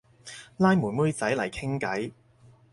[0.57, 2.11] 拉妹妹仔嚟傾偈